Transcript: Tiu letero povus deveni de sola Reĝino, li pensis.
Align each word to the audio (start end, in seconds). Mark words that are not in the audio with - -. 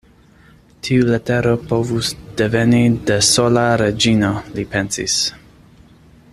Tiu 0.87 1.03
letero 1.09 1.51
povus 1.73 2.09
deveni 2.41 2.81
de 3.11 3.19
sola 3.29 3.67
Reĝino, 3.83 4.33
li 4.57 4.67
pensis. 4.75 5.23